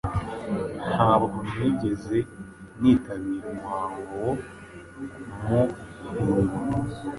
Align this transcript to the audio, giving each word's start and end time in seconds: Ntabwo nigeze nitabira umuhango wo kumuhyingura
Ntabwo 0.91 1.37
nigeze 1.55 2.17
nitabira 2.79 3.47
umuhango 3.53 4.13
wo 4.23 4.33
kumuhyingura 5.13 6.53